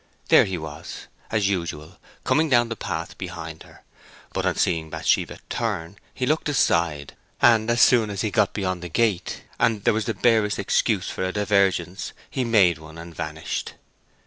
[0.29, 3.83] There he was, as usual, coming down the path behind her.
[4.33, 8.81] But on seeing Bathsheba turn, he looked aside, and as soon as he got beyond
[8.81, 13.13] the gate, and there was the barest excuse for a divergence, he made one, and
[13.13, 13.75] vanished.